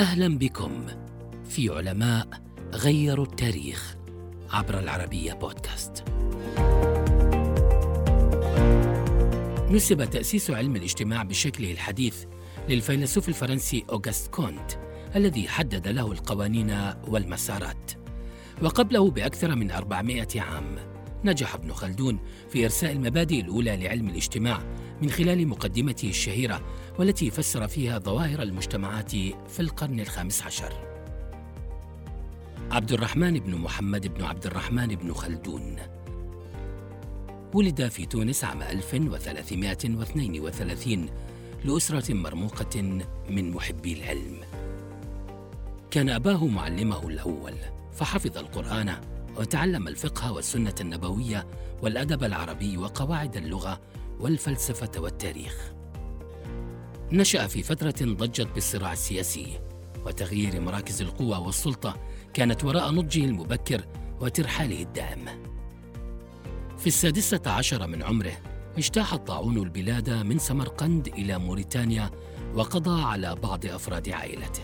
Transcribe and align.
أهلا 0.00 0.38
بكم 0.38 0.86
في 1.44 1.68
علماء 1.68 2.28
غيروا 2.74 3.24
التاريخ 3.24 3.96
عبر 4.50 4.78
العربية 4.78 5.32
بودكاست. 5.32 6.04
نسب 9.70 10.10
تأسيس 10.10 10.50
علم 10.50 10.76
الاجتماع 10.76 11.22
بشكله 11.22 11.70
الحديث 11.72 12.24
للفيلسوف 12.68 13.28
الفرنسي 13.28 13.84
أوغست 13.90 14.30
كونت 14.30 14.70
الذي 15.16 15.48
حدد 15.48 15.88
له 15.88 16.12
القوانين 16.12 16.92
والمسارات. 17.08 17.92
وقبله 18.62 19.10
بأكثر 19.10 19.54
من 19.54 19.70
400 19.70 20.26
عام 20.36 20.76
نجح 21.24 21.54
ابن 21.54 21.72
خلدون 21.72 22.18
في 22.48 22.64
إرساء 22.64 22.92
المبادئ 22.92 23.40
الأولى 23.40 23.76
لعلم 23.76 24.08
الاجتماع 24.08 24.62
من 25.02 25.10
خلال 25.10 25.48
مقدمته 25.48 26.08
الشهيرة 26.08 26.60
والتي 26.98 27.30
فسر 27.30 27.68
فيها 27.68 27.98
ظواهر 27.98 28.42
المجتمعات 28.42 29.10
في 29.48 29.60
القرن 29.60 30.00
الخامس 30.00 30.42
عشر. 30.42 30.72
عبد 32.70 32.92
الرحمن 32.92 33.38
بن 33.38 33.54
محمد 33.54 34.14
بن 34.14 34.24
عبد 34.24 34.46
الرحمن 34.46 34.86
بن 34.86 35.12
خلدون 35.12 35.76
ولد 37.54 37.88
في 37.88 38.06
تونس 38.06 38.44
عام 38.44 38.62
1332 38.62 41.08
لأسرة 41.64 42.14
مرموقة 42.14 42.82
من 43.30 43.50
محبي 43.50 43.92
العلم. 43.92 44.40
كان 45.90 46.08
أباه 46.08 46.46
معلمه 46.46 47.08
الأول، 47.08 47.54
فحفظ 47.92 48.38
القرآن 48.38 48.94
وتعلم 49.36 49.88
الفقه 49.88 50.32
والسنة 50.32 50.74
النبوية 50.80 51.46
والأدب 51.82 52.24
العربي 52.24 52.76
وقواعد 52.76 53.36
اللغة 53.36 53.80
والفلسفة 54.20 55.00
والتاريخ. 55.00 55.72
نشأ 57.12 57.46
في 57.46 57.62
فترة 57.62 57.94
ضجت 58.02 58.48
بالصراع 58.54 58.92
السياسي 58.92 59.60
وتغيير 60.06 60.60
مراكز 60.60 61.02
القوى 61.02 61.36
والسلطة 61.36 61.96
كانت 62.34 62.64
وراء 62.64 62.90
نضجه 62.90 63.24
المبكر 63.24 63.84
وترحاله 64.20 64.82
الدائم. 64.82 65.24
في 66.78 66.86
السادسة 66.86 67.40
عشر 67.46 67.86
من 67.86 68.02
عمره 68.02 68.32
اجتاح 68.78 69.12
الطاعون 69.12 69.58
البلاد 69.58 70.10
من 70.10 70.38
سمرقند 70.38 71.08
إلى 71.08 71.38
موريتانيا 71.38 72.10
وقضى 72.54 73.02
على 73.02 73.34
بعض 73.34 73.66
أفراد 73.66 74.08
عائلته. 74.08 74.62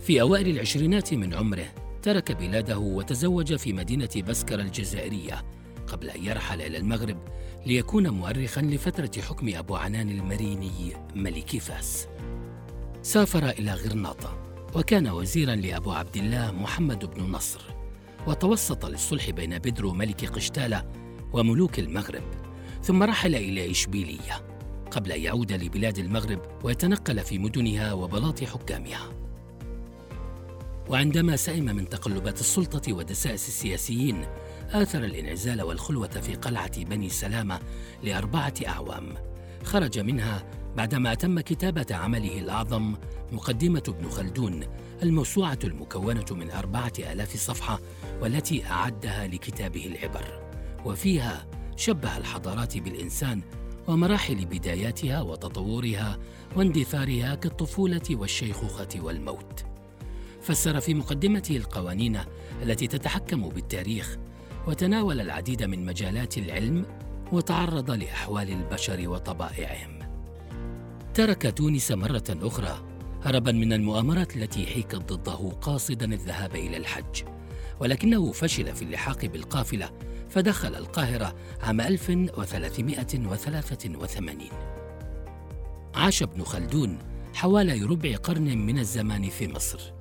في 0.00 0.20
أوائل 0.20 0.48
العشرينات 0.48 1.14
من 1.14 1.34
عمره 1.34 1.66
ترك 2.02 2.32
بلاده 2.32 2.78
وتزوج 2.78 3.54
في 3.54 3.72
مدينة 3.72 4.08
بسكر 4.28 4.60
الجزائرية 4.60 5.44
قبل 5.86 6.10
أن 6.10 6.24
يرحل 6.24 6.62
إلى 6.62 6.78
المغرب 6.78 7.18
ليكون 7.66 8.08
مؤرخا 8.08 8.60
لفترة 8.60 9.22
حكم 9.22 9.50
أبو 9.54 9.76
عنان 9.76 10.10
المريني 10.10 10.92
ملك 11.14 11.58
فاس. 11.58 12.08
سافر 13.02 13.48
إلى 13.48 13.74
غرناطة 13.74 14.38
وكان 14.74 15.08
وزيرا 15.08 15.54
لأبو 15.54 15.92
عبد 15.92 16.16
الله 16.16 16.50
محمد 16.50 17.04
بن 17.04 17.22
نصر 17.22 17.60
وتوسط 18.26 18.86
للصلح 18.86 19.30
بين 19.30 19.58
بدرو 19.58 19.92
ملك 19.92 20.24
قشتالة 20.24 20.84
وملوك 21.32 21.78
المغرب 21.78 22.22
ثم 22.82 23.02
رحل 23.02 23.34
إلى 23.34 23.70
إشبيلية 23.70 24.46
قبل 24.90 25.12
أن 25.12 25.20
يعود 25.20 25.52
لبلاد 25.52 25.98
المغرب 25.98 26.42
ويتنقل 26.64 27.20
في 27.20 27.38
مدنها 27.38 27.92
وبلاط 27.92 28.44
حكامها 28.44 29.29
وعندما 30.90 31.36
سئم 31.36 31.64
من 31.64 31.88
تقلبات 31.88 32.40
السلطة 32.40 32.92
ودسائس 32.92 33.48
السياسيين 33.48 34.26
آثر 34.70 35.04
الانعزال 35.04 35.62
والخلوة 35.62 36.08
في 36.08 36.34
قلعة 36.34 36.84
بني 36.84 37.08
سلامة 37.08 37.60
لأربعة 38.02 38.54
أعوام. 38.66 39.14
خرج 39.64 39.98
منها 39.98 40.44
بعدما 40.76 41.12
أتم 41.12 41.40
كتابة 41.40 41.86
عمله 41.90 42.38
الأعظم 42.38 42.94
مقدمة 43.32 43.82
ابن 43.88 44.08
خلدون 44.08 44.64
الموسوعة 45.02 45.58
المكونة 45.64 46.26
من 46.30 46.50
أربعة 46.50 46.92
آلاف 46.98 47.36
صفحة 47.36 47.80
والتي 48.20 48.64
أعدها 48.66 49.26
لكتابه 49.26 49.86
العبر. 49.86 50.42
وفيها 50.84 51.46
شبه 51.76 52.16
الحضارات 52.16 52.78
بالإنسان 52.78 53.42
ومراحل 53.88 54.44
بداياتها 54.46 55.20
وتطورها 55.20 56.18
واندثارها 56.56 57.34
كالطفولة 57.34 58.02
والشيخوخة 58.10 58.88
والموت. 58.96 59.64
فسر 60.42 60.80
في 60.80 60.94
مقدمته 60.94 61.56
القوانين 61.56 62.18
التي 62.62 62.86
تتحكم 62.86 63.48
بالتاريخ 63.48 64.16
وتناول 64.66 65.20
العديد 65.20 65.62
من 65.62 65.84
مجالات 65.84 66.38
العلم 66.38 66.86
وتعرض 67.32 67.90
لأحوال 67.90 68.50
البشر 68.50 69.08
وطبائعهم. 69.08 69.98
ترك 71.14 71.54
تونس 71.56 71.92
مرة 71.92 72.24
أخرى 72.28 72.84
هربا 73.24 73.52
من 73.52 73.72
المؤامرات 73.72 74.36
التي 74.36 74.66
حيكت 74.66 75.12
ضده 75.12 75.50
قاصدا 75.50 76.14
الذهاب 76.14 76.54
إلى 76.54 76.76
الحج. 76.76 77.22
ولكنه 77.80 78.32
فشل 78.32 78.74
في 78.74 78.82
اللحاق 78.82 79.26
بالقافلة 79.26 79.90
فدخل 80.28 80.74
القاهرة 80.74 81.34
عام 81.62 81.80
1383 81.80 84.48
عاش 85.94 86.22
ابن 86.22 86.42
خلدون 86.42 86.98
حوالي 87.34 87.82
ربع 87.82 88.16
قرن 88.16 88.58
من 88.58 88.78
الزمان 88.78 89.28
في 89.28 89.48
مصر. 89.48 89.99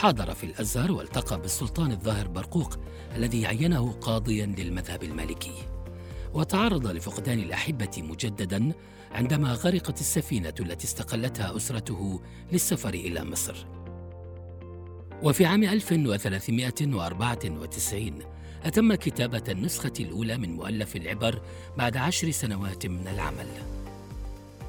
حاضر 0.00 0.34
في 0.34 0.44
الأزهر 0.44 0.92
والتقى 0.92 1.40
بالسلطان 1.40 1.90
الظاهر 1.90 2.28
برقوق 2.28 2.78
الذي 3.16 3.46
عينه 3.46 3.92
قاضيا 3.92 4.46
للمذهب 4.46 5.02
المالكي. 5.02 5.54
وتعرض 6.34 6.86
لفقدان 6.86 7.38
الأحبة 7.38 7.90
مجددا 7.98 8.72
عندما 9.12 9.52
غرقت 9.52 10.00
السفينة 10.00 10.54
التي 10.60 10.86
استقلتها 10.86 11.56
أسرته 11.56 12.20
للسفر 12.52 12.94
إلى 12.94 13.24
مصر. 13.24 13.66
وفي 15.22 15.46
عام 15.46 15.64
1394 15.64 18.18
أتم 18.64 18.94
كتابة 18.94 19.44
النسخة 19.48 19.92
الأولى 20.00 20.38
من 20.38 20.56
مؤلف 20.56 20.96
العبر 20.96 21.42
بعد 21.78 21.96
عشر 21.96 22.30
سنوات 22.30 22.86
من 22.86 23.08
العمل. 23.08 23.48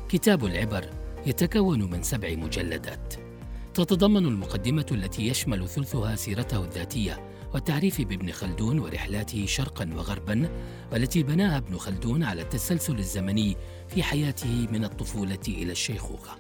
كتاب 0.10 0.46
العبر 0.46 0.90
يتكون 1.26 1.92
من 1.92 2.04
سبع 2.04 2.36
مجلدات. 2.36 3.31
تتضمن 3.74 4.26
المقدمة 4.26 4.86
التي 4.92 5.28
يشمل 5.28 5.68
ثلثها 5.68 6.16
سيرته 6.16 6.64
الذاتية 6.64 7.32
والتعريف 7.54 8.02
بابن 8.02 8.32
خلدون 8.32 8.80
ورحلاته 8.80 9.46
شرقا 9.46 9.90
وغربا 9.96 10.50
والتي 10.92 11.24
بناها 11.24 11.58
ابن 11.58 11.78
خلدون 11.78 12.24
على 12.24 12.42
التسلسل 12.42 13.00
الزمني 13.00 13.58
في 13.88 14.04
حياته 14.04 14.68
من 14.72 14.84
الطفولة 14.84 15.40
إلى 15.48 15.72
الشيخوخة. 15.72 16.38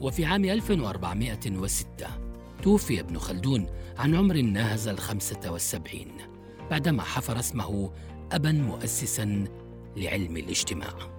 وفي 0.00 0.24
عام 0.24 0.44
1406 0.44 1.86
توفي 2.62 3.00
ابن 3.00 3.18
خلدون 3.18 3.66
عن 3.98 4.14
عمر 4.14 4.40
ناهز 4.40 4.88
الخمسة 4.88 5.50
والسبعين 5.52 6.12
بعدما 6.70 7.02
حفر 7.02 7.38
اسمه 7.38 7.92
أبا 8.32 8.52
مؤسسا 8.52 9.44
لعلم 9.96 10.36
الاجتماع 10.36 11.17